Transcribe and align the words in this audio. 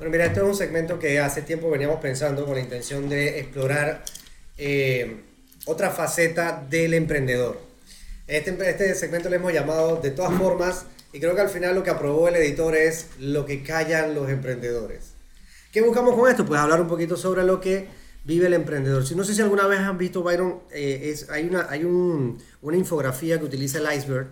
Bueno, 0.00 0.12
mira, 0.12 0.24
esto 0.24 0.40
es 0.40 0.46
un 0.46 0.56
segmento 0.56 0.98
que 0.98 1.20
hace 1.20 1.42
tiempo 1.42 1.68
veníamos 1.68 2.00
pensando 2.00 2.46
con 2.46 2.54
la 2.54 2.62
intención 2.62 3.10
de 3.10 3.38
explorar 3.38 4.02
eh, 4.56 5.20
otra 5.66 5.90
faceta 5.90 6.66
del 6.70 6.94
emprendedor. 6.94 7.60
Este, 8.26 8.56
este 8.66 8.94
segmento 8.94 9.28
le 9.28 9.36
hemos 9.36 9.52
llamado 9.52 9.96
de 9.96 10.10
todas 10.10 10.32
formas, 10.38 10.86
y 11.12 11.20
creo 11.20 11.34
que 11.34 11.42
al 11.42 11.50
final 11.50 11.74
lo 11.74 11.82
que 11.82 11.90
aprobó 11.90 12.28
el 12.28 12.36
editor 12.36 12.76
es 12.76 13.08
lo 13.18 13.44
que 13.44 13.62
callan 13.62 14.14
los 14.14 14.30
emprendedores. 14.30 15.12
¿Qué 15.70 15.82
buscamos 15.82 16.14
con 16.14 16.30
esto? 16.30 16.46
Pues 16.46 16.58
hablar 16.58 16.80
un 16.80 16.88
poquito 16.88 17.18
sobre 17.18 17.44
lo 17.44 17.60
que 17.60 17.86
vive 18.24 18.46
el 18.46 18.54
emprendedor. 18.54 19.06
Si 19.06 19.14
no 19.14 19.22
sé 19.22 19.34
si 19.34 19.42
alguna 19.42 19.66
vez 19.66 19.80
han 19.80 19.98
visto, 19.98 20.22
Byron, 20.22 20.60
eh, 20.72 21.14
hay, 21.28 21.44
una, 21.44 21.66
hay 21.68 21.84
un, 21.84 22.42
una 22.62 22.78
infografía 22.78 23.38
que 23.38 23.44
utiliza 23.44 23.76
el 23.76 23.98
iceberg 23.98 24.28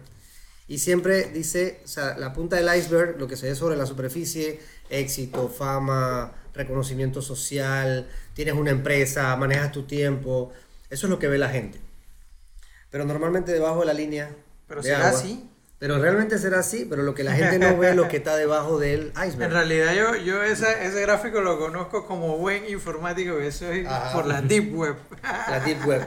y 0.69 0.79
siempre 0.79 1.30
dice, 1.32 1.80
o 1.82 1.89
sea, 1.89 2.16
la 2.19 2.35
punta 2.35 2.57
del 2.57 2.68
iceberg, 2.77 3.18
lo 3.18 3.27
que 3.27 3.37
se 3.37 3.48
ve 3.48 3.55
sobre 3.55 3.75
la 3.75 3.87
superficie, 3.87 4.61
éxito, 4.91 5.48
fama, 5.48 6.32
reconocimiento 6.53 7.22
social, 7.22 8.07
tienes 8.35 8.54
una 8.54 8.71
empresa, 8.71 9.35
manejas 9.36 9.73
tu 9.73 9.85
tiempo, 9.85 10.53
eso 10.90 11.07
es 11.07 11.11
lo 11.11 11.18
que 11.18 11.26
ve 11.26 11.39
la 11.39 11.49
gente. 11.49 11.81
Pero 12.90 13.07
normalmente 13.07 13.53
debajo 13.53 13.81
de 13.81 13.86
la 13.86 13.95
línea... 13.95 14.31
Pero 14.67 14.82
será 14.82 15.09
así. 15.09 15.49
Pero 15.79 15.99
realmente 15.99 16.39
será 16.39 16.59
así, 16.59 16.87
pero 16.90 17.03
lo 17.03 17.14
que 17.14 17.25
la 17.25 17.32
gente 17.32 17.59
no 17.59 17.79
ve 17.79 17.90
es 17.90 17.96
lo 17.96 18.09
que 18.09 18.18
está 18.18 18.37
debajo 18.37 18.79
del 18.79 19.12
iceberg. 19.12 19.43
En 19.45 19.50
realidad 19.53 19.95
yo, 19.95 20.17
yo 20.17 20.43
ese, 20.43 20.67
ese 20.85 21.00
gráfico 21.00 21.40
lo 21.40 21.59
conozco 21.59 22.04
como 22.04 22.37
buen 22.37 22.68
informático, 22.68 23.39
eso 23.39 23.71
es 23.71 23.87
por 24.12 24.26
la 24.26 24.43
deep 24.43 24.75
web. 24.75 24.96
La 25.23 25.61
deep 25.61 25.87
web. 25.87 26.07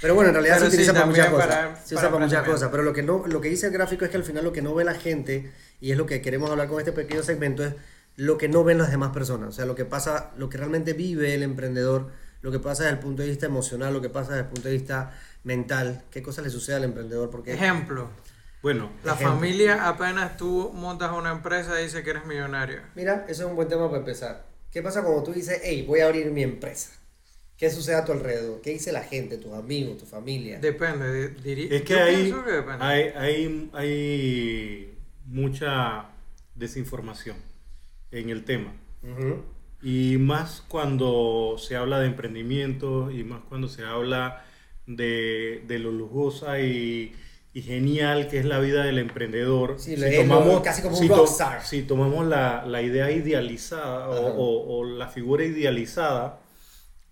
Pero 0.00 0.14
bueno, 0.14 0.30
en 0.30 0.34
realidad 0.34 0.58
se 0.58 0.68
utiliza 0.68 0.92
para 0.92 1.06
muchas 1.06 1.28
cosas. 1.28 1.78
se 1.84 1.94
usa 1.94 2.10
para, 2.10 2.24
muchas 2.24 2.46
cosas. 2.46 2.70
Pero 2.70 2.82
lo 2.82 2.92
que, 2.92 3.02
no, 3.02 3.24
lo 3.26 3.40
que 3.40 3.48
dice 3.48 3.66
el 3.66 3.72
gráfico 3.72 4.04
es 4.04 4.10
que 4.10 4.16
al 4.16 4.24
final 4.24 4.44
lo 4.44 4.52
que 4.52 4.62
no 4.62 4.74
ve 4.74 4.84
la 4.84 4.94
gente, 4.94 5.52
y 5.80 5.92
es 5.92 5.98
lo 5.98 6.06
que 6.06 6.22
queremos 6.22 6.50
hablar 6.50 6.68
con 6.68 6.78
este 6.78 6.92
pequeño 6.92 7.22
segmento, 7.22 7.64
es 7.64 7.74
lo 8.16 8.38
que 8.38 8.48
no 8.48 8.64
ven 8.64 8.78
las 8.78 8.90
demás 8.90 9.10
personas. 9.10 9.50
O 9.50 9.52
sea, 9.52 9.66
lo 9.66 9.74
que 9.74 9.84
pasa, 9.84 10.30
lo 10.36 10.48
que 10.48 10.58
realmente 10.58 10.94
vive 10.94 11.34
el 11.34 11.42
emprendedor, 11.42 12.10
lo 12.42 12.50
que 12.50 12.58
pasa 12.58 12.84
desde 12.84 12.96
el 12.96 13.00
punto 13.00 13.22
de 13.22 13.28
vista 13.28 13.46
emocional, 13.46 13.92
lo 13.92 14.00
que 14.00 14.08
pasa 14.08 14.32
desde 14.32 14.44
el 14.44 14.48
punto 14.48 14.68
de 14.68 14.74
vista 14.74 15.12
mental, 15.44 16.02
qué 16.10 16.22
cosas 16.22 16.44
le 16.44 16.50
sucede 16.50 16.76
al 16.76 16.84
emprendedor. 16.84 17.30
Porque, 17.30 17.52
Ejemplo. 17.52 18.08
Bueno, 18.62 18.90
la 19.04 19.16
familia 19.16 19.88
apenas 19.88 20.36
tú 20.36 20.70
montas 20.74 21.12
una 21.12 21.30
empresa 21.30 21.80
y 21.80 21.84
dice 21.84 22.02
que 22.02 22.10
eres 22.10 22.26
millonario. 22.26 22.80
Mira, 22.94 23.24
eso 23.26 23.44
es 23.44 23.48
un 23.48 23.56
buen 23.56 23.68
tema 23.68 23.86
para 23.86 24.00
empezar. 24.00 24.44
¿Qué 24.70 24.82
pasa 24.82 25.02
cuando 25.02 25.22
tú 25.22 25.32
dices, 25.32 25.60
hey, 25.64 25.84
voy 25.88 26.00
a 26.00 26.06
abrir 26.06 26.30
mi 26.30 26.42
empresa? 26.42 26.90
¿Qué 27.60 27.68
sucede 27.68 27.96
a 27.96 28.06
tu 28.06 28.12
alrededor? 28.12 28.62
¿Qué 28.62 28.70
dice 28.70 28.90
la 28.90 29.02
gente, 29.02 29.36
tus 29.36 29.52
amigos, 29.52 29.98
tu 29.98 30.06
familia? 30.06 30.58
Depende, 30.58 31.28
diría. 31.28 31.76
Es 31.76 31.82
que, 31.82 31.94
hay, 31.94 32.32
hay, 32.80 33.02
hay, 33.14 33.70
hay, 33.74 34.98
mucha 35.26 36.06
desinformación 36.54 37.36
en 38.12 38.30
el 38.30 38.44
tema. 38.44 38.72
Y 39.82 40.16
más 40.16 40.64
cuando 40.68 41.56
se 41.58 41.76
habla 41.76 42.00
de 42.00 42.06
emprendimiento 42.06 43.10
y 43.10 43.24
más 43.24 43.42
cuando 43.46 43.68
se 43.68 43.84
habla 43.84 44.42
de, 44.86 45.62
de 45.66 45.78
lo 45.78 45.92
lujosa 45.92 46.60
y 46.60 47.14
y 47.52 47.62
genial 47.62 48.28
que 48.28 48.38
es 48.38 48.44
la 48.44 48.60
vida 48.60 48.84
del 48.84 48.98
emprendedor. 48.98 49.74
si 49.78 49.96
tomamos, 49.96 50.62
casi 50.62 50.82
como 50.82 50.98
un 50.98 51.08
rockstar. 51.08 51.64
si 51.64 51.82
tomamos 51.82 52.26
la, 52.26 52.64
la 52.64 52.80
idea 52.80 53.10
idealizada 53.10 54.08
o, 54.08 54.78
o, 54.78 54.84
la 54.84 55.08
figura 55.08 55.44
idealizada 55.44 56.39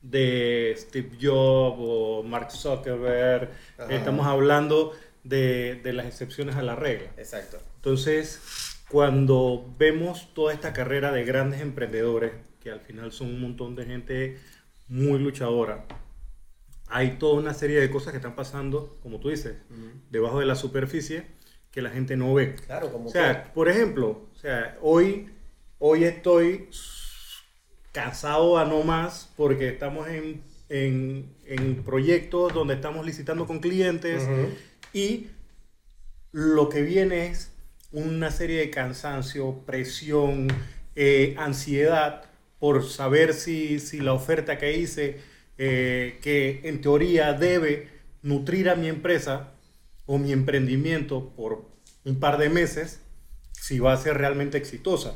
de 0.03 0.75
Steve 0.77 1.11
Jobs 1.21 1.79
o 1.81 2.23
Mark 2.23 2.51
Zuckerberg, 2.51 3.51
estamos 3.91 4.27
hablando 4.27 4.93
de, 5.25 5.81
de, 5.83 5.93
las 5.93 6.07
excepciones 6.07 6.57
a 6.57 6.63
la 6.63 6.77
regla. 6.77 7.11
Exacto. 7.17 7.59
Entonces, 7.77 8.41
cuando 8.89 9.75
vemos 9.79 10.33
toda 10.35 10.53
esta 10.53 10.73
carrera 10.73 11.13
de 11.13 11.25
grandes 11.25 11.61
emprendedores, 11.61 12.33
que 12.61 12.71
al 12.71 12.81
final 12.81 13.13
son 13.13 13.29
un 13.29 13.41
montón 13.41 13.75
de 13.75 13.85
gente 13.85 14.39
muy 14.89 15.19
luchadora, 15.19 15.85
hay 16.89 17.19
toda 17.19 17.39
una 17.39 17.55
serie 17.55 17.81
de 17.81 17.91
cosas 17.91 18.13
que 18.13 18.17
están 18.17 18.35
pasando, 18.35 18.97
como 19.03 19.21
tú 19.21 19.29
dices, 19.29 19.57
debajo 20.11 20.41
de 20.41 20.47
la 20.47 20.55
superficie 20.55 21.27
que 21.71 21.83
la 21.83 21.91
gente 21.91 22.17
no 22.17 22.33
ve. 22.35 22.55
Claro, 22.55 22.91
como 22.91 23.09
o 23.09 23.13
sea, 23.13 23.53
por 23.53 23.69
ejemplo, 23.69 24.29
o 24.33 24.39
sea, 24.39 24.79
hoy, 24.81 25.31
hoy 25.79 26.05
estoy 26.05 26.69
cansado 27.99 28.59
a 28.59 28.65
no 28.65 28.85
más 28.85 29.29
porque 29.37 29.71
estamos 29.71 30.07
en, 30.07 30.41
en, 30.69 31.35
en 31.47 31.83
proyectos 31.83 32.55
donde 32.55 32.75
estamos 32.75 33.05
licitando 33.05 33.45
con 33.45 33.59
clientes 33.59 34.23
y 34.93 35.27
lo 36.31 36.69
que 36.69 36.83
viene 36.83 37.27
es 37.27 37.51
una 37.91 38.31
serie 38.31 38.61
de 38.61 38.71
cansancio, 38.71 39.65
presión, 39.67 40.47
eh, 40.95 41.35
ansiedad 41.39 42.23
por 42.61 42.89
saber 42.89 43.35
si, 43.35 43.81
si 43.81 43.99
la 43.99 44.13
oferta 44.13 44.59
que 44.59 44.79
hice 44.79 45.19
eh, 45.57 46.21
que 46.23 46.61
en 46.69 46.81
teoría 46.81 47.33
debe 47.33 47.89
nutrir 48.23 48.71
a 48.71 48.77
mi 48.77 48.87
empresa 48.87 49.55
o 50.07 50.19
mi 50.19 50.31
emprendimiento 50.31 51.31
por 51.31 51.69
un 52.05 52.21
par 52.21 52.39
de 52.39 52.49
meses, 52.49 53.01
si 53.51 53.81
va 53.81 53.93
a 53.93 53.97
ser 53.97 54.19
realmente 54.19 54.57
exitosa. 54.57 55.15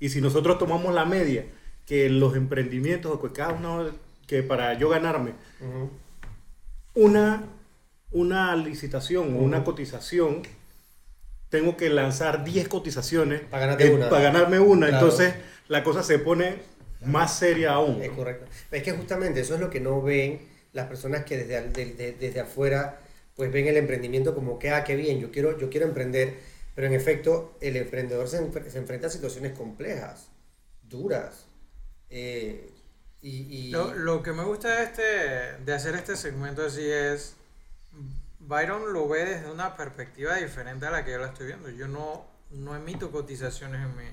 Y 0.00 0.08
si 0.08 0.20
nosotros 0.20 0.58
tomamos 0.58 0.92
la 0.92 1.04
media, 1.04 1.44
que 1.90 2.08
los 2.08 2.36
emprendimientos, 2.36 3.10
o 3.12 3.20
que 3.20 3.32
cada 3.32 3.52
uno, 3.52 3.90
que 4.28 4.44
para 4.44 4.74
yo 4.74 4.88
ganarme, 4.88 5.32
una, 6.94 7.42
una 8.12 8.54
licitación 8.54 9.34
o 9.34 9.38
una 9.38 9.64
cotización, 9.64 10.42
tengo 11.48 11.76
que 11.76 11.90
lanzar 11.90 12.44
10 12.44 12.68
cotizaciones 12.68 13.40
para, 13.40 13.74
ganarme 13.74 14.60
una. 14.60 14.88
Entonces 14.88 15.34
la 15.66 15.82
cosa 15.82 16.04
se 16.04 16.20
pone 16.20 16.58
más 17.04 17.36
seria 17.36 17.72
aún. 17.72 18.00
Es 18.00 18.10
correcto. 18.10 18.46
Es 18.70 18.84
que 18.84 18.92
justamente 18.92 19.40
eso 19.40 19.54
es 19.54 19.60
lo 19.60 19.68
que 19.68 19.80
no 19.80 20.00
ven 20.00 20.42
las 20.72 20.86
personas 20.86 21.24
que 21.24 21.38
desde, 21.38 22.12
desde 22.12 22.38
afuera 22.38 23.00
pues 23.34 23.50
ven 23.50 23.66
el 23.66 23.78
emprendimiento 23.78 24.32
como 24.32 24.60
que, 24.60 24.70
ah, 24.70 24.84
qué 24.84 24.94
bien, 24.94 25.18
yo 25.18 25.32
quiero, 25.32 25.58
yo 25.58 25.70
quiero 25.70 25.86
emprender, 25.86 26.34
pero 26.76 26.86
en 26.86 26.92
efecto 26.92 27.56
el 27.60 27.76
emprendedor 27.76 28.28
se, 28.28 28.36
enfrenta 28.36 29.08
a 29.08 29.10
situaciones 29.10 29.58
complejas, 29.58 30.28
duras. 30.82 31.49
Eh, 32.10 32.72
y, 33.22 33.70
Lo, 33.70 33.94
lo, 33.94 34.22
que 34.22 34.32
me 34.32 34.44
gusta 34.44 34.68
de, 34.68 34.84
este, 34.84 35.64
de 35.64 35.74
hacer 35.74 35.94
este 35.94 36.16
segmento 36.16 36.64
así 36.64 36.82
es, 36.90 37.36
Byron 38.38 38.92
lo 38.92 39.08
ve 39.08 39.26
desde 39.26 39.50
una 39.50 39.76
perspectiva 39.76 40.36
diferente 40.36 40.86
a 40.86 40.90
la 40.90 41.04
que 41.04 41.12
yo 41.12 41.18
la 41.18 41.26
estoy 41.26 41.48
viendo. 41.48 41.68
Yo 41.70 41.86
no, 41.86 42.26
no 42.50 42.74
emito 42.74 43.10
cotizaciones 43.10 43.82
en 43.82 43.96
mi, 43.96 44.04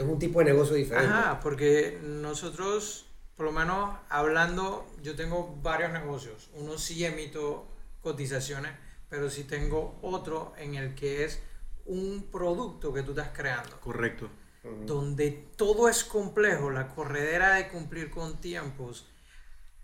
es 0.00 0.06
un 0.06 0.18
tipo 0.18 0.38
de 0.38 0.46
negocio 0.46 0.76
diferente. 0.76 1.12
Ajá, 1.12 1.40
porque 1.40 1.98
nosotros, 2.02 3.06
por 3.36 3.46
lo 3.46 3.52
menos 3.52 3.98
hablando, 4.08 4.86
yo 5.02 5.14
tengo 5.14 5.58
varios 5.62 5.92
negocios. 5.92 6.48
Uno 6.54 6.78
sí 6.78 7.04
emito 7.04 7.66
cotizaciones, 8.00 8.72
pero 9.10 9.28
sí 9.28 9.44
tengo 9.44 9.98
otro 10.00 10.54
en 10.56 10.74
el 10.76 10.94
que 10.94 11.24
es 11.24 11.42
un 11.84 12.28
producto 12.32 12.94
que 12.94 13.02
tú 13.02 13.10
estás 13.10 13.28
creando. 13.34 13.78
Correcto. 13.80 14.30
Donde 14.62 15.30
todo 15.56 15.88
es 15.88 16.04
complejo, 16.04 16.70
la 16.70 16.88
corredera 16.88 17.54
de 17.54 17.68
cumplir 17.68 18.10
con 18.10 18.40
tiempos, 18.40 19.08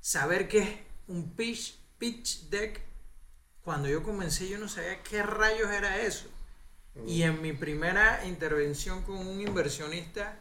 saber 0.01 0.49
que 0.49 0.59
es 0.59 0.69
un 1.09 1.35
pitch, 1.35 1.79
pitch 1.99 2.51
deck. 2.51 2.83
Cuando 3.63 3.89
yo 3.89 4.03
comencé 4.03 4.49
yo 4.49 4.59
no 4.59 4.69
sabía 4.69 5.03
qué 5.03 5.23
rayos 5.23 5.71
era 5.71 5.99
eso. 5.99 6.29
Y 7.07 7.23
en 7.23 7.43
mi 7.43 7.53
primera 7.53 8.25
intervención 8.27 9.03
con 9.03 9.17
un 9.17 9.41
inversionista, 9.41 10.39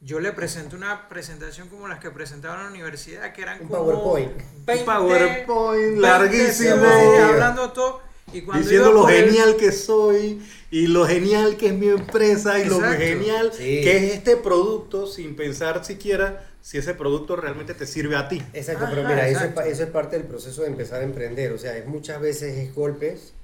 yo 0.00 0.20
le 0.20 0.32
presenté 0.32 0.76
una 0.76 1.08
presentación 1.08 1.68
como 1.68 1.88
las 1.88 2.00
que 2.00 2.10
presentaba 2.10 2.56
en 2.56 2.64
la 2.64 2.70
universidad, 2.70 3.32
que 3.32 3.42
eran 3.42 3.62
un 3.62 3.68
como 3.68 3.84
PowerPoint. 3.84 4.42
un 4.68 4.84
PowerPoint 4.84 5.98
larguísimo. 5.98 6.84
hablando 6.84 7.72
todo. 7.72 8.05
Y 8.36 8.58
Diciendo 8.58 8.92
lo 8.92 9.04
genial 9.04 9.56
que 9.56 9.72
soy 9.72 10.40
y 10.70 10.86
lo 10.86 11.06
genial 11.06 11.56
que 11.56 11.68
es 11.68 11.74
mi 11.74 11.88
empresa 11.88 12.58
y 12.58 12.64
lo 12.64 12.80
genial 12.80 13.50
que 13.56 13.96
es 13.96 14.14
este 14.14 14.36
producto 14.36 15.06
sin 15.06 15.36
pensar 15.36 15.84
siquiera 15.84 16.50
si 16.60 16.78
ese 16.78 16.94
producto 16.94 17.36
realmente 17.36 17.74
te 17.74 17.86
sirve 17.86 18.16
a 18.16 18.28
ti. 18.28 18.42
Exacto, 18.52 18.86
pero 18.90 19.04
mira, 19.04 19.28
eso 19.28 19.44
es, 19.44 19.66
eso 19.66 19.84
es, 19.84 19.90
parte 19.90 20.18
del 20.18 20.26
proceso 20.26 20.62
de 20.62 20.68
empezar 20.68 21.00
a 21.00 21.04
emprender. 21.04 21.52
O 21.52 21.58
sea, 21.58 21.78
es 21.78 21.86
muchas 21.86 22.20
veces 22.20 22.58
es 22.58 22.74
golpes 22.74 23.34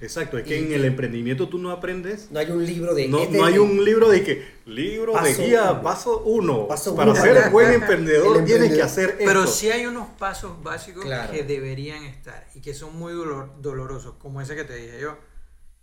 Exacto, 0.00 0.38
es 0.38 0.44
que 0.44 0.58
en 0.58 0.72
el 0.72 0.84
emprendimiento 0.84 1.48
tú 1.48 1.58
no 1.58 1.72
aprendes. 1.72 2.30
No 2.30 2.38
hay 2.38 2.50
un 2.50 2.64
libro 2.64 2.94
de. 2.94 3.08
No, 3.08 3.28
no 3.28 3.44
hay 3.44 3.58
un 3.58 3.84
libro 3.84 4.08
de 4.08 4.22
que. 4.22 4.58
Libro 4.64 5.14
de 5.20 5.34
guía, 5.34 5.82
paso 5.82 6.22
uno. 6.22 6.68
Para 6.68 7.14
ser 7.16 7.50
buen 7.50 7.72
emprendedor 7.72 8.44
tienes 8.44 8.72
que 8.72 8.82
hacer 8.82 9.10
esto. 9.10 9.24
Pero 9.24 9.46
sí 9.46 9.70
hay 9.70 9.86
unos 9.86 10.08
pasos 10.10 10.62
básicos 10.62 11.04
que 11.32 11.42
deberían 11.42 12.04
estar 12.04 12.46
y 12.54 12.60
que 12.60 12.74
son 12.74 12.96
muy 12.96 13.12
dolorosos, 13.12 14.14
como 14.18 14.40
ese 14.40 14.54
que 14.54 14.64
te 14.64 14.76
dije 14.76 15.00
yo. 15.00 15.18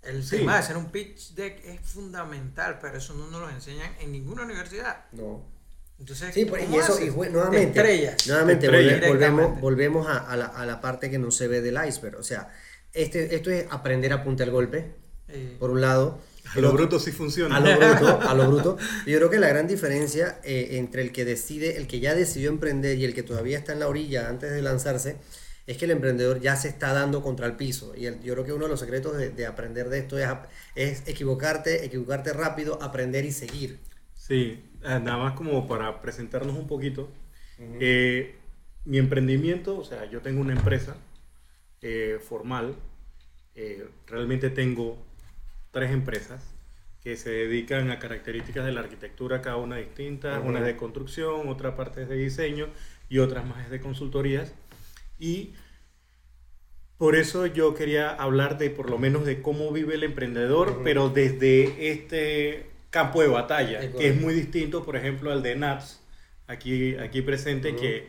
El 0.01 0.27
tema 0.29 0.53
de 0.53 0.59
hacer 0.59 0.77
un 0.77 0.91
pitch 0.91 1.33
deck 1.33 1.65
es 1.65 1.81
fundamental, 1.81 2.77
pero 2.79 2.97
eso 2.97 3.15
no 3.15 3.27
nos 3.27 3.41
lo 3.41 3.50
enseñan 3.50 3.91
en 4.00 4.12
ninguna 4.12 4.44
universidad. 4.44 5.06
No. 5.13 5.44
Entonces, 6.00 6.33
sí, 6.33 6.45
pues, 6.45 6.69
y 6.69 6.75
eso, 6.75 7.01
y 7.01 7.09
nuevamente, 7.09 7.79
estrellas. 7.79 8.27
nuevamente 8.27 8.67
volvemos, 9.07 9.59
volvemos 9.59 10.07
a, 10.07 10.17
a, 10.19 10.35
la, 10.35 10.45
a 10.45 10.65
la 10.65 10.79
parte 10.79 11.09
que 11.09 11.17
no 11.17 11.31
se 11.31 11.47
ve 11.47 11.62
del 11.62 11.79
iceberg. 11.88 12.17
O 12.17 12.23
sea, 12.23 12.51
este, 12.95 13.36
esto 13.36 13.51
es 13.51 13.65
aprender 13.69 14.12
a 14.13 14.24
punta 14.24 14.44
el 14.44 14.51
golpe, 14.51 14.86
por 15.59 15.71
un 15.71 15.81
lado. 15.81 16.19
A 16.56 16.59
lo 16.59 16.71
bruto 16.74 17.00
sí 17.00 17.12
funciona. 17.12 17.57
A 17.57 17.59
lo 17.59 17.75
bruto, 17.77 18.21
a 18.21 18.33
lo 18.36 18.47
bruto. 18.47 18.77
Yo 19.07 19.18
creo 19.18 19.30
que 19.30 19.39
la 19.39 19.47
gran 19.50 19.68
diferencia 19.68 20.39
eh, 20.44 20.69
entre 20.77 21.01
el 21.01 21.12
que 21.12 21.25
decide, 21.25 21.77
el 21.77 21.88
que 21.88 22.00
ya 22.00 22.13
decidió 22.13 22.50
emprender 22.50 22.97
y 22.97 23.06
el 23.06 23.13
que 23.13 23.24
todavía 23.24 23.57
está 23.57 23.74
en 23.74 23.80
la 23.80 23.88
orilla 23.88 24.30
antes 24.30 24.51
de 24.51 24.62
lanzarse, 24.62 25.18
es 25.68 25.77
que 25.77 25.86
el 25.86 25.92
emprendedor 25.92 26.39
ya 26.39 26.56
se 26.56 26.68
está 26.68 26.94
dando 26.94 27.21
contra 27.24 27.47
el 27.47 27.56
piso. 27.56 27.94
Y 27.97 28.06
el- 28.06 28.21
yo 28.21 28.33
creo 28.33 28.45
que 28.45 28.53
uno 28.53 28.65
de 28.65 28.69
los 28.69 28.80
secretos 28.80 29.18
de, 29.18 29.31
de 29.31 29.45
aprender 29.48 29.89
de 29.89 29.98
esto 30.00 30.18
es, 30.75 31.03
equivocarte, 31.07 31.83
equivocarte 31.86 32.33
rápido, 32.33 32.81
aprender 32.81 33.25
y 33.25 33.31
seguir. 33.31 33.80
Sí, 34.13 34.63
eh, 34.83 35.00
nada 35.01 35.18
más 35.18 35.33
como 35.33 35.68
para 35.68 36.01
presentarnos 36.01 36.56
un 36.56 36.68
poquito. 36.68 37.09
Eh, 37.80 38.36
mi 38.86 38.98
emprendimiento, 39.00 39.77
o 39.77 39.83
sea, 39.83 40.06
yo 40.09 40.21
tengo 40.21 40.41
una 40.41 40.53
empresa 40.53 40.95
eh, 41.87 42.17
formal. 42.19 42.75
eh, 43.53 43.87
realmente 44.07 44.49
tengo 44.49 44.97
tres 45.71 45.91
empresas 45.91 46.41
que 47.03 47.15
se 47.15 47.29
dedican 47.29 47.91
a 47.91 47.99
características 47.99 48.65
de 48.65 48.71
la 48.71 48.81
arquitectura, 48.81 49.41
cada 49.41 49.57
una 49.57 49.77
distinta. 49.77 50.39
Ujú. 50.39 50.49
Una 50.49 50.59
es 50.59 50.65
de 50.65 50.75
construcción, 50.75 51.47
otra 51.47 51.75
parte 51.75 52.01
es 52.01 52.09
de 52.09 52.15
diseño 52.15 52.67
y 53.07 53.19
otras 53.19 53.45
más 53.45 53.63
es 53.65 53.69
de 53.69 53.79
consultorías. 53.79 54.51
Y 55.19 55.53
por 56.97 57.15
eso 57.15 57.45
yo 57.45 57.75
quería 57.75 58.09
hablar 58.09 58.57
de 58.57 58.71
por 58.71 58.89
lo 58.89 58.97
menos 58.97 59.25
de 59.25 59.41
cómo 59.43 59.71
vive 59.71 59.93
el 59.93 60.03
emprendedor, 60.03 60.69
Ujú. 60.69 60.83
pero 60.83 61.09
desde 61.09 61.91
este 61.91 62.65
campo 62.89 63.21
de 63.21 63.27
batalla, 63.27 63.91
que 63.91 64.07
es 64.09 64.19
muy 64.19 64.33
distinto, 64.33 64.83
por 64.83 64.95
ejemplo, 64.95 65.31
al 65.31 65.43
de 65.43 65.55
Nats, 65.55 66.01
aquí, 66.47 66.95
aquí 66.95 67.21
presente, 67.21 67.71
Ujú. 67.71 67.79
que, 67.81 68.07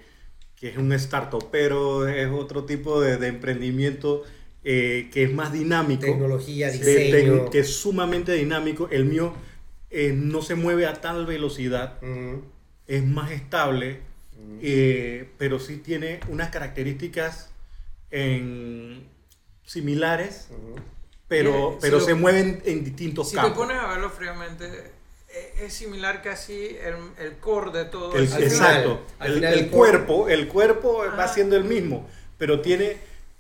que 0.57 0.69
es 0.71 0.77
un 0.79 0.93
startup, 0.95 1.49
pero 1.51 2.09
es 2.09 2.29
otro 2.31 2.65
tipo 2.65 3.01
de, 3.01 3.19
de 3.19 3.27
emprendimiento 3.29 4.25
eh, 4.65 5.09
que 5.13 5.25
es 5.25 5.33
más 5.33 5.53
dinámico, 5.53 6.03
Tecnología, 6.07 6.71
de- 6.71 6.79
diseño. 6.79 7.45
de- 7.45 7.51
que 7.51 7.61
es 7.61 7.77
sumamente 7.77 8.33
dinámico. 8.33 8.89
El 8.91 9.05
mío 9.05 9.33
eh, 9.91 10.13
no 10.13 10.43
se 10.43 10.55
mueve 10.57 10.87
a 10.87 10.95
tal 10.95 11.27
velocidad, 11.27 11.99
es 12.89 13.05
más 13.05 13.31
estable, 13.31 14.01
eh, 14.61 15.29
pero 15.39 15.61
sí 15.61 15.77
tiene 15.77 16.21
unas 16.29 16.51
características 16.51 17.51
en- 18.11 19.05
similares, 19.65 20.49
pero, 21.29 21.73
si 21.75 21.79
pero 21.83 21.99
lo- 21.99 22.05
se 22.05 22.15
mueven 22.15 22.63
en 22.65 22.85
distintos 22.85 23.29
Si 23.29 23.37
te 23.37 23.43
campos. 23.43 23.59
pones 23.59 23.77
a 23.79 23.89
verlo 23.89 24.11
fríamente, 24.11 24.65
es 25.61 25.73
similar 25.73 26.23
casi 26.23 26.77
el, 26.77 26.97
el 27.19 27.37
core 27.39 27.71
de 27.79 27.85
todo. 27.87 28.15
El- 28.17 28.25
es 28.25 28.33
Al 28.35 28.43
exacto. 28.45 29.01
final, 29.07 29.15
al 29.19 29.27
el, 29.29 29.35
final 29.35 29.53
el 29.55 29.59
el 29.61 29.71
cuerpo, 29.71 30.29
el 30.29 30.49
cuerpo 30.49 31.05
va 31.19 31.29
siendo 31.29 31.57
el 31.57 31.65
mismo, 31.65 32.09
pero 32.39 32.61
tiene 32.61 32.97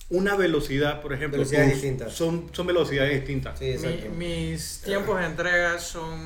una 0.09 0.37
velocidad, 0.37 1.03
por 1.03 1.13
ejemplo, 1.13 1.39
Velocidades 1.39 1.73
distintas. 1.73 2.13
Son, 2.13 2.49
son 2.53 2.67
velocidades 2.67 3.13
distintas. 3.21 3.59
Sí, 3.59 3.71
exacto. 3.73 4.09
Mi- 4.11 4.27
mis 4.51 4.81
tiempos 4.85 5.19
de 5.19 5.27
entrega 5.27 5.79
son 5.79 6.21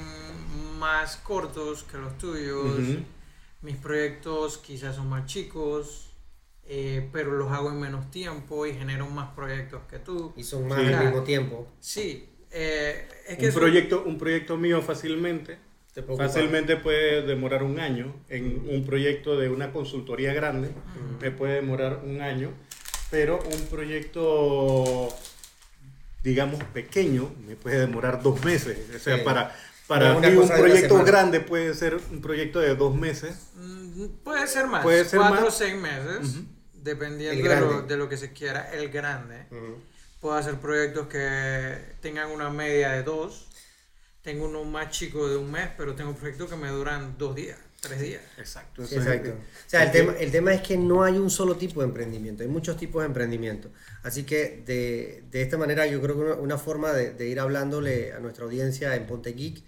más 0.78 1.16
cortos 1.16 1.84
que 1.84 1.96
los 1.98 2.16
tuyos. 2.18 2.78
Mis 3.62 3.76
proyectos 3.76 4.58
quizás 4.58 4.96
son 4.96 5.08
más 5.08 5.26
chicos, 5.26 6.14
eh, 6.64 7.08
pero 7.12 7.32
los 7.32 7.50
hago 7.52 7.68
en 7.70 7.78
menos 7.80 8.10
tiempo 8.10 8.64
y 8.66 8.72
genero 8.74 9.06
más 9.06 9.30
proyectos 9.34 9.82
que 9.90 9.98
tú. 9.98 10.32
Y 10.36 10.44
son 10.44 10.66
más 10.68 10.80
Sí. 10.80 10.92
al 10.92 11.04
mismo 11.04 11.22
tiempo. 11.22 11.66
Sí, 11.80 12.29
eh, 12.50 13.06
es 13.28 13.36
que 13.36 13.44
Un 13.44 13.48
eso- 13.50 13.58
proyecto, 13.60 14.02
un 14.04 14.18
proyecto 14.18 14.56
mío 14.56 14.82
fácilmente, 14.82 15.58
fácilmente 16.16 16.76
puede 16.76 17.22
demorar 17.22 17.62
un 17.62 17.78
año. 17.80 18.14
En 18.28 18.66
un 18.68 18.84
proyecto 18.86 19.38
de 19.38 19.48
una 19.48 19.72
consultoría 19.72 20.32
grande 20.32 20.70
me 21.20 21.30
puede 21.30 21.54
demorar 21.56 22.00
un 22.04 22.20
año, 22.22 22.52
pero 23.10 23.38
un 23.40 23.66
proyecto, 23.66 25.08
digamos, 26.22 26.62
pequeño 26.72 27.32
me 27.46 27.56
puede 27.56 27.78
demorar 27.80 28.22
dos 28.22 28.44
meses. 28.44 28.78
O 28.94 28.98
sea, 28.98 29.18
Sí. 29.18 29.24
para, 29.24 29.54
para 29.86 30.20
ti 30.20 30.28
un 30.28 30.48
proyecto 30.48 31.02
grande 31.04 31.40
puede 31.40 31.74
ser 31.74 31.98
un 32.10 32.20
proyecto 32.20 32.60
de 32.60 32.74
dos 32.76 32.94
meses. 32.94 33.50
Mm, 33.56 34.06
Puede 34.24 34.46
ser 34.46 34.66
más, 34.66 34.82
Puede 34.82 35.04
ser 35.04 35.18
cuatro 35.18 35.48
o 35.48 35.50
seis 35.50 35.74
meses, 35.74 36.20
Ujú. 36.36 36.44
dependiendo 36.74 37.36
El 37.42 37.48
de 37.48 37.60
lo, 37.60 37.82
de 37.82 37.96
lo 37.96 38.08
que 38.08 38.16
se 38.16 38.32
quiera, 38.32 38.70
el 38.72 38.88
grande. 38.88 39.46
Ujú. 39.50 39.76
Puedo 40.20 40.34
hacer 40.34 40.56
proyectos 40.60 41.06
que 41.08 41.76
tengan 42.00 42.30
una 42.30 42.50
media 42.50 42.92
de 42.92 43.02
dos. 43.02 43.48
Tengo 44.22 44.46
uno 44.46 44.64
más 44.64 44.90
chico 44.90 45.28
de 45.28 45.36
un 45.36 45.50
mes, 45.50 45.70
pero 45.78 45.94
tengo 45.94 46.14
proyectos 46.14 46.50
que 46.50 46.56
me 46.56 46.68
duran 46.68 47.16
dos 47.16 47.34
días, 47.34 47.58
tres 47.80 48.00
días. 48.00 48.22
Exacto. 48.36 48.86
Sí, 48.86 48.96
exacto. 48.96 49.30
O 49.30 49.70
sea, 49.70 49.84
el 49.84 49.92
tema, 49.92 50.14
el 50.18 50.30
tema 50.30 50.52
es 50.52 50.60
que 50.60 50.76
no 50.76 51.02
hay 51.02 51.16
un 51.16 51.30
solo 51.30 51.56
tipo 51.56 51.80
de 51.80 51.86
emprendimiento, 51.86 52.42
hay 52.42 52.50
muchos 52.50 52.76
tipos 52.76 53.00
de 53.00 53.06
emprendimiento. 53.06 53.70
Así 54.02 54.24
que 54.24 54.62
de, 54.66 55.24
de 55.30 55.40
esta 55.40 55.56
manera 55.56 55.86
yo 55.86 56.02
creo 56.02 56.16
que 56.16 56.22
una, 56.22 56.34
una 56.34 56.58
forma 56.58 56.92
de, 56.92 57.14
de 57.14 57.28
ir 57.28 57.40
hablándole 57.40 58.12
a 58.12 58.20
nuestra 58.20 58.44
audiencia 58.44 58.94
en 58.94 59.06
Ponte 59.06 59.32
Geek 59.32 59.62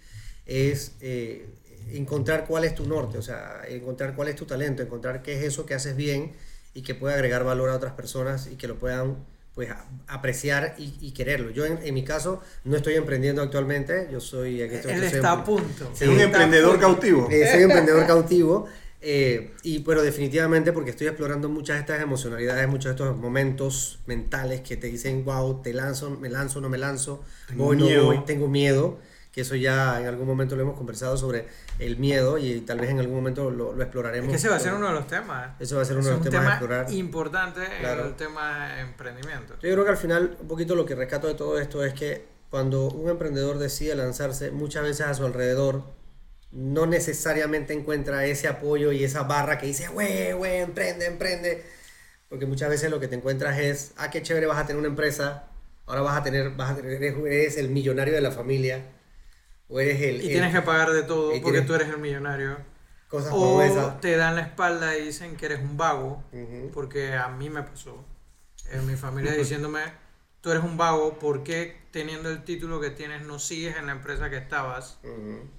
es 0.45 0.91
eh, 1.01 1.47
encontrar 1.91 2.45
cuál 2.45 2.63
es 2.63 2.75
tu 2.75 2.85
norte, 2.85 3.17
o 3.17 3.23
sea, 3.23 3.63
encontrar 3.67 4.15
cuál 4.15 4.27
es 4.27 4.35
tu 4.35 4.45
talento, 4.45 4.83
encontrar 4.83 5.23
qué 5.23 5.33
es 5.33 5.43
eso 5.43 5.65
que 5.65 5.73
haces 5.73 5.95
bien 5.95 6.33
y 6.75 6.83
que 6.83 6.93
puede 6.93 7.15
agregar 7.15 7.43
valor 7.43 7.71
a 7.71 7.75
otras 7.75 7.93
personas 7.93 8.47
y 8.47 8.55
que 8.55 8.67
lo 8.67 8.77
puedan 8.77 9.17
pues 9.55 9.69
apreciar 10.07 10.75
y, 10.77 10.93
y 11.01 11.11
quererlo. 11.11 11.51
Yo 11.51 11.65
en, 11.65 11.79
en 11.83 11.93
mi 11.93 12.03
caso 12.03 12.41
no 12.63 12.75
estoy 12.75 12.95
emprendiendo 12.95 13.41
actualmente, 13.41 14.07
yo 14.11 14.19
soy... 14.19 14.61
en 14.61 14.71
este 14.73 14.91
Él 14.91 14.97
soy 14.99 15.07
está 15.07 15.33
empre- 15.35 15.41
a 15.41 15.43
punto. 15.43 15.91
Es 15.99 16.07
un 16.07 16.19
emprendedor 16.19 16.79
cautivo. 16.79 17.27
eh, 17.31 17.47
soy 17.51 17.61
emprendedor 17.69 18.07
cautivo, 18.07 18.65
eh, 19.05 19.51
y, 19.63 19.79
pero 19.79 20.01
definitivamente 20.01 20.71
porque 20.71 20.91
estoy 20.91 21.07
explorando 21.07 21.49
muchas 21.49 21.75
de 21.75 21.81
estas 21.81 22.01
emocionalidades, 22.01 22.67
muchos 22.67 22.85
de 22.85 22.91
estos 23.03 23.17
momentos 23.17 23.99
mentales 24.07 24.61
que 24.61 24.77
te 24.77 24.87
dicen, 24.87 25.25
wow, 25.25 25.61
te 25.61 25.73
lanzo, 25.73 26.09
me 26.11 26.29
lanzo, 26.29 26.61
no 26.61 26.69
me 26.69 26.77
lanzo, 26.77 27.21
Tengo 27.47 27.65
voy, 27.65 27.77
no 27.77 27.85
miedo. 27.85 28.05
voy, 28.05 28.19
tengo 28.25 28.47
miedo, 28.47 28.99
que 29.33 29.41
eso 29.41 29.55
ya 29.55 29.99
en 29.99 30.05
algún 30.07 30.27
momento 30.27 30.55
lo 30.55 30.61
hemos 30.61 30.77
conversado 30.77 31.17
sobre 31.17 31.47
el 31.79 31.97
miedo 31.97 32.37
y 32.37 32.61
tal 32.61 32.79
vez 32.79 32.91
en 32.91 32.99
algún 32.99 33.15
momento 33.15 33.49
lo, 33.49 33.73
lo 33.73 33.81
Es 33.81 33.87
exploraremos. 33.87 34.29
que 34.29 34.35
ese 34.37 34.47
va 34.47 34.55
a 34.57 34.59
ser 34.59 34.73
uno 34.75 34.87
de 34.87 34.93
los 34.93 35.07
temas. 35.07 35.59
Eso 35.59 35.75
va 35.75 35.81
a 35.81 35.85
ser 35.85 35.97
uno 35.97 36.01
Es 36.01 36.05
de 36.09 36.11
los 36.17 36.25
un 36.25 36.31
temas 36.31 36.39
a 36.39 36.41
tema 36.43 36.53
explorar. 36.53 36.93
importante 36.93 37.61
Claro. 37.79 38.01
en 38.03 38.07
el 38.09 38.15
tema 38.15 38.67
de 38.75 38.81
emprendimiento. 38.81 39.55
Yo 39.55 39.71
creo 39.73 39.83
que 39.83 39.89
al 39.89 39.97
final 39.97 40.37
un 40.39 40.47
poquito 40.47 40.75
lo 40.75 40.85
que 40.85 40.93
rescato 40.95 41.27
de 41.27 41.33
todo 41.33 41.59
esto 41.59 41.83
es 41.83 41.93
que 41.95 42.25
cuando 42.51 42.85
un 42.89 43.09
emprendedor 43.09 43.57
decide 43.57 43.95
lanzarse, 43.95 44.51
muchas 44.51 44.83
veces 44.83 45.07
a 45.07 45.13
su 45.15 45.25
alrededor 45.25 45.83
no 46.51 46.85
necesariamente 46.85 47.73
encuentra 47.73 48.25
ese 48.27 48.47
apoyo 48.47 48.91
y 48.91 49.03
esa 49.03 49.23
barra 49.23 49.57
que 49.57 49.65
dice, 49.65 49.87
güey, 49.87 50.33
güey, 50.33 50.57
emprende, 50.57 51.07
emprende. 51.07 51.65
Porque 52.29 52.45
muchas 52.45 52.69
veces 52.69 52.91
lo 52.91 52.99
que 52.99 53.07
te 53.07 53.15
encuentras 53.15 53.57
es, 53.57 53.93
ah, 53.97 54.11
qué 54.11 54.21
chévere, 54.21 54.45
vas 54.45 54.59
a 54.59 54.67
tener 54.67 54.77
una 54.79 54.87
empresa, 54.89 55.45
ahora 55.87 56.01
vas 56.01 56.19
a 56.19 56.23
tener, 56.23 56.51
vas 56.51 56.69
a 56.71 56.75
tener, 56.75 57.01
eres 57.01 57.57
el 57.57 57.69
millonario 57.69 58.13
de 58.13 58.21
la 58.21 58.29
familia, 58.31 58.85
o 59.69 59.79
eres 59.79 60.01
el... 60.01 60.15
Y 60.21 60.25
el- 60.27 60.31
tienes 60.31 60.53
que 60.53 60.61
pagar 60.61 60.91
de 60.91 61.03
todo 61.03 61.29
porque 61.29 61.41
tienes- 61.59 61.65
tú 61.67 61.73
eres 61.75 61.89
el 61.89 61.97
millonario. 61.97 62.57
cosas 63.07 63.29
como 63.31 63.55
O 63.57 63.61
esa. 63.61 63.99
te 63.99 64.15
dan 64.17 64.35
la 64.35 64.41
espalda 64.41 64.97
y 64.97 65.05
dicen 65.05 65.35
que 65.35 65.45
eres 65.45 65.59
un 65.59 65.77
vago. 65.77 66.23
Ujú. 66.31 66.71
Porque 66.73 67.13
a 67.13 67.27
mí 67.29 67.49
me 67.49 67.61
pasó. 67.63 68.03
En 68.71 68.85
mi 68.87 68.95
familia 68.95 69.31
diciéndome, 69.33 69.81
tú 70.43 70.51
eres 70.51 70.63
un 70.63 70.77
vago, 70.77 71.17
¿por 71.19 71.43
qué 71.43 71.81
teniendo 71.91 72.29
el 72.29 72.43
título 72.43 72.81
que 72.81 72.91
tienes 72.91 73.23
no 73.23 73.39
sigues 73.39 73.77
en 73.77 73.85
la 73.87 73.93
empresa 73.93 74.29
que 74.29 74.37
estabas, 74.37 74.99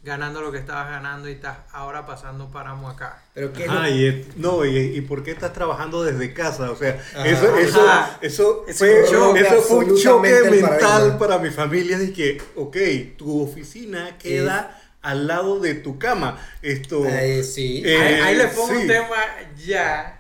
ganando 0.03 0.43
lo 0.43 0.53
que 0.53 0.59
estabas 0.59 0.91
ganando 0.91 1.29
y 1.29 1.33
estás 1.33 1.59
ahora 1.73 2.07
pasando 2.07 2.51
páramo 2.51 2.89
acá? 2.91 3.23
Pero 3.33 3.53
qué 3.53 3.65
es 3.65 3.71
Ajá, 3.71 3.89
lo- 3.89 3.97
y, 3.97 4.07
es- 4.07 4.37
no, 4.37 4.65
y, 4.65 4.77
y 4.79 5.01
por 5.01 5.23
qué 5.25 5.31
estás 5.33 5.53
trabajando 5.55 6.05
desde 6.05 6.35
casa? 6.35 6.71
O 6.71 6.77
sea, 6.77 7.01
Ajá. 7.15 7.27
eso, 7.27 7.57
eso, 7.57 7.89
Ajá. 7.89 8.19
eso, 8.21 8.65
Es 8.69 8.79
fue, 8.79 9.03
un 9.03 9.11
choque, 9.11 9.41
eso 9.41 9.63
fue 9.63 9.85
un 9.87 9.97
choque 9.97 10.29
absolutamente 10.29 10.49
el 10.49 10.63
mental 10.63 11.19
para 11.19 11.39
mi 11.39 11.51
familia 11.51 11.99
de 11.99 12.13
que, 12.13 12.43
ok, 12.57 12.77
tu 13.17 13.43
oficina 13.43 14.19
queda 14.19 14.81
al 15.03 15.27
lado 15.27 15.61
de 15.61 15.75
tu 15.75 15.99
cama. 15.99 16.39
Esto, 16.63 17.05
Eh, 17.07 17.43
sí. 17.43 17.83
Eh, 17.85 17.97
ahí, 17.97 18.15
ahí 18.21 18.37
le 18.37 18.49
pongo 18.49 18.69
sí. 18.69 18.75
un 18.75 18.87
tema 18.87 19.17
ya, 19.57 20.19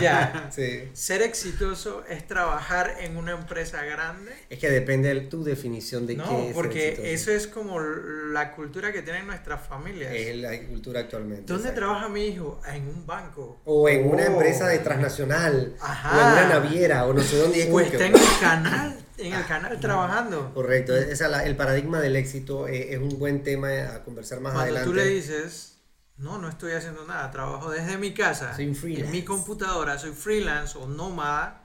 ya. 0.00 0.48
sí. 0.54 0.88
Ser 0.92 1.22
exitoso 1.22 2.04
es 2.08 2.26
trabajar 2.26 2.96
en 3.00 3.16
una 3.16 3.32
empresa 3.32 3.82
grande. 3.84 4.32
Es 4.48 4.58
que 4.58 4.70
depende 4.70 5.12
de 5.12 5.20
tu 5.22 5.44
definición 5.44 6.06
de 6.06 6.14
qué 6.16 6.22
No, 6.22 6.38
es 6.38 6.44
ser 6.46 6.54
porque 6.54 7.12
eso 7.12 7.30
es 7.32 7.46
como 7.46 7.80
la 7.80 8.52
cultura 8.52 8.92
que 8.92 9.02
tienen 9.02 9.26
nuestras 9.26 9.66
familias. 9.66 10.12
es 10.14 10.36
la 10.36 10.58
cultura 10.66 11.00
actualmente. 11.00 11.44
¿Dónde 11.46 11.68
exacto. 11.68 11.80
trabaja 11.80 12.08
mi 12.08 12.26
hijo? 12.26 12.60
En 12.72 12.88
un 12.88 13.06
banco. 13.06 13.60
O 13.64 13.88
en 13.88 14.06
una 14.08 14.22
Oh. 14.24 14.26
empresa 14.26 14.68
de 14.68 14.78
transnacional. 14.78 15.74
Ajá. 15.80 16.10
O 16.16 16.20
en 16.20 16.32
una 16.32 16.48
naviera, 16.60 17.06
o 17.06 17.12
no 17.12 17.20
sé 17.22 17.36
dónde. 17.36 17.62
es 17.62 17.70
O 17.70 17.80
está 17.80 18.06
en 18.06 18.14
el 18.14 18.20
canal, 18.40 18.96
en 19.18 19.32
el 19.34 19.46
canal 19.46 19.78
trabajando. 19.80 20.52
Correcto, 20.54 20.96
esa, 20.96 21.28
la- 21.28 21.44
el 21.44 21.56
paradigma 21.56 22.00
del 22.00 22.16
éxito 22.16 22.68
eh, 22.68 22.92
es 22.94 22.98
un 22.98 23.18
buen 23.18 23.42
tema 23.42 23.68
a 23.94 24.02
conversar 24.04 24.40
más 24.40 24.52
Cuando 24.52 24.62
adelante. 24.76 24.88
tú 24.88 24.94
le 24.94 25.06
dices, 25.06 25.71
no, 26.22 26.38
no 26.38 26.48
estoy 26.48 26.72
haciendo 26.72 27.04
nada, 27.06 27.30
trabajo 27.30 27.70
desde 27.70 27.98
mi 27.98 28.14
casa, 28.14 28.54
Soy 28.56 28.68
un 28.68 28.74
freelance. 28.74 29.06
en 29.06 29.12
mi 29.12 29.22
computadora, 29.22 29.98
soy 29.98 30.12
freelance 30.12 30.78
o 30.78 30.86
nómada, 30.86 31.64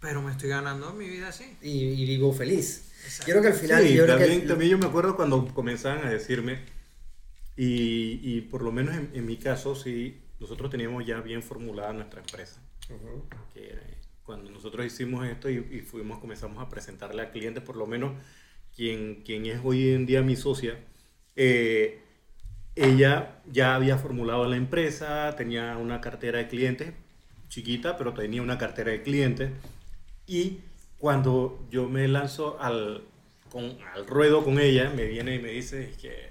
pero 0.00 0.20
me 0.22 0.32
estoy 0.32 0.48
ganando 0.50 0.92
mi 0.92 1.08
vida 1.08 1.28
así. 1.28 1.56
y, 1.62 1.70
y 2.02 2.06
vivo 2.06 2.32
feliz. 2.32 2.90
Exacto. 3.04 3.30
Creo 3.32 3.42
que 3.42 3.48
al 3.48 3.54
final. 3.54 3.82
Sí, 3.82 3.94
yo 3.94 4.04
creo 4.04 4.18
que 4.18 4.24
también, 4.24 4.46
también 4.48 4.70
yo 4.72 4.78
me 4.78 4.86
acuerdo 4.86 5.16
cuando 5.16 5.46
comenzaban 5.54 6.06
a 6.06 6.10
decirme, 6.10 6.60
y, 7.56 8.20
y 8.22 8.40
por 8.42 8.62
lo 8.62 8.72
menos 8.72 8.94
en, 8.94 9.10
en 9.14 9.26
mi 9.26 9.36
caso, 9.36 9.74
sí, 9.74 10.20
nosotros 10.38 10.70
teníamos 10.70 11.04
ya 11.06 11.20
bien 11.20 11.42
formulada 11.42 11.92
nuestra 11.92 12.20
empresa. 12.20 12.60
Ujú. 12.88 13.24
que 13.54 13.68
eh, 13.68 13.98
cuando 14.24 14.50
nosotros 14.50 14.84
hicimos 14.84 15.24
esto 15.26 15.48
y, 15.48 15.58
y 15.70 15.80
fuimos, 15.80 16.18
comenzamos 16.18 16.58
a 16.60 16.68
presentarle 16.68 17.22
al 17.22 17.30
cliente, 17.30 17.60
por 17.60 17.76
lo 17.76 17.86
menos 17.86 18.12
quien, 18.74 19.22
quien 19.22 19.46
es 19.46 19.60
hoy 19.62 19.90
en 19.92 20.06
día 20.06 20.22
mi 20.22 20.34
socia, 20.36 20.76
eh, 21.36 22.02
ella 22.82 23.40
ya 23.50 23.74
había 23.74 23.98
formulado 23.98 24.46
la 24.46 24.56
empresa, 24.56 25.34
tenía 25.36 25.76
una 25.76 26.00
cartera 26.00 26.38
de 26.38 26.48
clientes 26.48 26.92
chiquita, 27.50 27.98
pero 27.98 28.14
tenía 28.14 28.40
una 28.40 28.56
cartera 28.56 28.92
de 28.92 29.02
clientes. 29.02 29.50
Y 30.26 30.60
cuando 30.98 31.66
yo 31.70 31.88
me 31.88 32.08
lanzo 32.08 32.58
al, 32.60 33.02
con, 33.50 33.76
al 33.94 34.06
ruedo 34.06 34.42
con 34.44 34.58
ella, 34.58 34.90
me 34.94 35.04
viene 35.04 35.34
y 35.34 35.38
me 35.40 35.50
dice 35.50 35.92
que, 36.00 36.30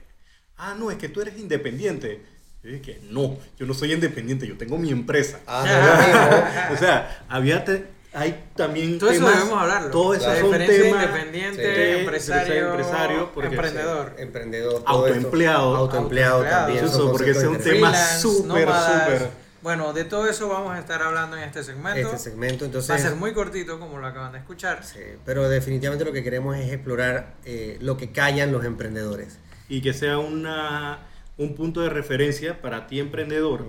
ah, 0.57 0.75
no, 0.79 0.89
es 0.89 0.97
que 0.97 1.09
tú 1.09 1.21
eres 1.21 1.37
independiente. 1.37 2.21
Yo 2.63 2.71
dije, 2.71 2.99
no, 3.09 3.37
yo 3.57 3.65
no 3.65 3.73
soy 3.73 3.93
independiente, 3.93 4.47
yo 4.47 4.57
tengo 4.57 4.77
mi 4.77 4.89
empresa. 4.91 5.41
Ah, 5.45 6.69
o 6.73 6.77
sea, 6.77 7.25
había 7.29 7.63
te- 7.63 7.85
hay 8.13 8.43
también 8.55 8.97
Todo 8.97 9.11
eso 9.11 9.19
temas- 9.21 9.35
debemos 9.39 9.61
hablarlo. 9.61 9.91
Todo 9.91 10.13
La 10.13 10.17
eso 10.17 10.25
son 10.27 10.43
diferencia 10.51 10.81
temas 10.83 11.03
independiente, 11.05 11.61
de- 11.61 11.99
empresario, 11.99 12.69
empresario, 12.69 13.31
porque- 13.33 13.49
emprendedor. 13.49 14.15
emprendedor, 14.17 14.71
todo 14.83 15.07
esto. 15.07 15.15
Autoempleado. 15.17 15.75
autoempleado 15.75 16.35
Autoempleado. 16.37 16.65
también. 16.65 16.85
Eso, 16.85 17.11
porque 17.11 17.31
es 17.31 17.43
un 17.43 17.57
tema 17.59 17.93
súper, 17.95 18.67
súper. 18.67 19.49
Bueno, 19.61 19.91
de 19.91 20.05
todo 20.05 20.27
eso 20.29 20.47
vamos 20.47 20.73
a 20.73 20.79
estar 20.79 21.01
hablando 21.03 21.35
en 21.35 21.43
este 21.43 21.63
segmento. 21.63 21.99
Este 22.07 22.17
segmento, 22.17 22.63
entonces. 22.65 22.89
Va 22.89 22.95
a 22.95 22.97
ser 22.99 23.15
muy 23.15 23.33
cortito, 23.33 23.77
como 23.77 23.97
lo 23.99 24.07
acaban 24.07 24.31
de 24.31 24.37
escuchar. 24.39 24.83
Sí, 24.85 24.99
pero 25.25 25.49
definitivamente 25.49 26.05
lo 26.05 26.13
que 26.13 26.23
queremos 26.23 26.55
es 26.57 26.71
explorar 26.71 27.33
eh, 27.43 27.77
lo 27.81 27.97
que 27.97 28.11
callan 28.11 28.51
los 28.51 28.63
emprendedores. 28.65 29.37
y 29.67 29.81
que 29.81 29.93
sea 29.93 30.17
una, 30.17 30.99
un 31.37 31.53
punto 31.55 31.81
de 31.81 31.89
referencia 31.89 32.59
para 32.59 32.87
ti 32.87 32.99
emprendedor 32.99 33.65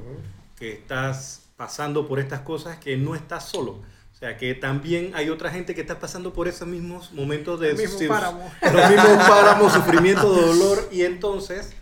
que 0.58 0.72
estás 0.72 1.42
pasando 1.56 2.08
por 2.08 2.18
estas 2.20 2.40
cosas 2.40 2.78
que 2.78 2.96
no 2.96 3.14
estás 3.14 3.44
solo. 3.50 3.82
O 4.20 4.22
sea, 4.22 4.36
que 4.36 4.54
también 4.54 5.12
hay 5.14 5.30
otra 5.30 5.50
gente 5.50 5.74
que 5.74 5.80
está 5.80 5.98
pasando 5.98 6.34
por 6.34 6.46
esos 6.46 6.68
mismos 6.68 7.10
momentos 7.12 7.58
de 7.58 7.72
mismo 7.72 7.98
sí, 7.98 8.06
páramo. 8.06 8.52
los 8.62 8.90
mismos 8.90 9.06
páramos, 9.28 9.72
sufrimiento, 9.72 10.28
dolor 10.28 10.88
y 10.92 11.02
entonces 11.02 11.72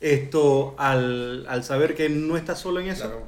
esto 0.00 0.74
al, 0.78 1.46
al 1.48 1.64
saber 1.64 1.94
que 1.94 2.08
no 2.08 2.36
estás 2.36 2.58
solo 2.58 2.80
en 2.80 2.88
eso, 2.88 3.04
Claro. 3.04 3.22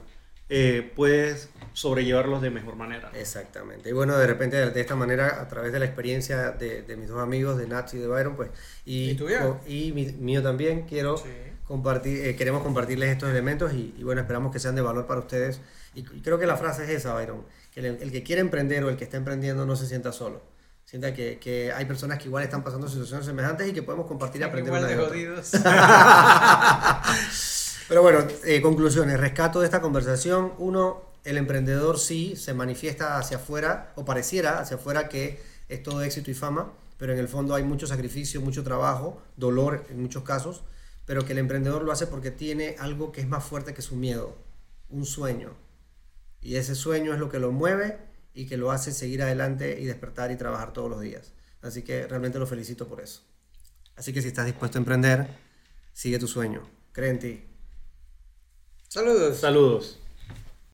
eh, 0.49 0.93
puedes 0.95 1.49
sobrellevarlos 1.73 2.43
de 2.43 2.51
mejor 2.51 2.77
manera. 2.77 3.11
Exactamente. 3.15 3.89
Y 3.89 3.93
bueno, 3.93 4.19
de 4.19 4.27
repente 4.27 4.57
de, 4.57 4.71
de 4.71 4.81
esta 4.83 4.97
manera, 4.97 5.41
a 5.41 5.49
través 5.49 5.73
de 5.73 5.79
la 5.79 5.87
experiencia 5.87 6.51
de, 6.51 6.83
de 6.83 6.97
mis 6.97 7.09
dos 7.09 7.21
amigos, 7.21 7.57
de 7.57 7.67
Nacho 7.67 7.97
y 7.97 8.01
de 8.01 8.07
Byron, 8.07 8.37
pues, 8.37 8.51
y, 8.85 9.11
¿Y 9.11 9.15
tuya? 9.15 9.41
co- 9.41 9.61
y 9.67 9.93
mi- 9.93 10.13
mío 10.13 10.43
también, 10.43 10.83
quiero 10.83 11.17
Sí. 11.17 11.25
compartir, 11.67 12.27
eh, 12.27 12.37
queremos 12.37 12.63
compartirles 12.63 13.09
estos 13.11 13.31
elementos 13.31 13.73
y, 13.73 13.95
y 13.97 14.03
bueno, 14.03 14.21
esperamos 14.21 14.53
que 14.53 14.59
sean 14.59 14.75
de 14.75 14.83
valor 14.83 15.07
para 15.07 15.21
ustedes. 15.21 15.61
Y, 15.95 16.03
creo 16.03 16.39
que 16.39 16.47
la 16.47 16.57
frase 16.57 16.85
es 16.85 16.91
esa, 16.91 17.15
Byron, 17.15 17.45
que 17.73 17.81
el, 17.81 17.87
el 17.87 18.13
que 18.13 18.23
quiere 18.23 18.41
emprender 18.41 18.85
o 18.85 18.89
el 18.89 18.97
que 18.97 19.05
está 19.05 19.17
emprendiendo 19.17 19.67
no 19.67 19.77
se 19.77 19.87
sienta 19.87 20.13
solo. 20.13 20.43
Sienta 20.85 21.15
que, 21.15 21.39
que 21.39 21.73
hay 21.73 21.85
personas 21.87 22.19
que 22.19 22.27
igual 22.27 22.45
están 22.45 22.63
pasando 22.63 22.89
situaciones 22.89 23.25
semejantes 23.25 23.69
y 23.69 23.73
que 23.73 23.83
podemos 23.83 24.07
compartir 24.07 24.41
y 24.43 24.45
aprender 24.45 24.75
Igual 24.75 24.89
de 24.89 24.97
jodidos. 24.97 25.53
Pero 27.89 28.03
bueno, 28.03 28.27
eh, 28.45 28.61
conclusiones, 28.63 29.19
rescato 29.19 29.61
de 29.61 29.67
esta 29.67 29.81
conversación. 29.81 30.53
Uno, 30.59 31.03
el 31.25 31.37
emprendedor 31.37 31.99
sí 31.99 32.37
se 32.37 32.55
manifiesta 32.55 33.19
hacia 33.19 33.37
afuera, 33.39 33.93
o 33.97 34.05
pareciera 34.05 34.61
hacia 34.61 34.77
afuera 34.77 35.09
que 35.09 35.43
es 35.69 35.83
todo 35.83 36.03
éxito 36.03 36.31
y 36.31 36.35
fama, 36.35 36.73
pero 36.99 37.13
en 37.13 37.19
el 37.19 37.29
fondo 37.29 37.55
hay 37.55 37.65
mucho 37.65 37.87
sacrificio, 37.87 38.41
mucho 38.41 38.63
trabajo, 38.63 39.23
dolor 39.37 39.85
en 39.91 40.01
muchos 40.01 40.23
casos, 40.23 40.63
pero 41.05 41.25
que 41.25 41.33
el 41.33 41.39
emprendedor 41.39 41.83
lo 41.83 41.93
hace 41.93 42.07
porque 42.07 42.31
tiene 42.31 42.77
algo 42.79 43.13
que 43.13 43.21
es 43.21 43.29
más 43.29 43.45
fuerte 43.45 43.75
que 43.75 43.83
su 43.83 43.97
miedo, 43.97 44.37
un 44.89 45.05
sueño. 45.05 45.51
Y 46.43 46.57
ese 46.57 46.75
sueño 46.75 47.15
es 47.15 47.21
lo 47.21 47.29
que 47.29 47.39
lo 47.39 47.53
mueve 47.53 47.99
y 48.35 48.47
que 48.47 48.57
lo 48.57 48.71
hace 48.71 48.93
seguir 48.93 49.23
adelante 49.23 49.81
y 49.81 49.85
despertar 49.85 50.31
y 50.31 50.37
trabajar 50.37 50.73
todos 50.73 50.91
los 50.91 51.01
días. 51.01 51.33
Así 51.63 51.83
que 51.83 52.07
realmente 52.07 52.39
lo 52.39 52.47
felicito 52.47 52.89
por 52.89 53.01
eso. 53.01 53.23
Así 53.97 54.13
que 54.13 54.21
si 54.21 54.29
estás 54.29 54.47
dispuesto 54.47 54.79
a 54.79 54.81
emprender, 54.81 55.29
sigue 55.93 56.19
tu 56.19 56.27
sueño, 56.27 56.69
cree 56.93 57.11
en 57.11 57.19
ti. 57.19 57.45
Saludos. 58.89 59.39
Saludos. 59.39 59.99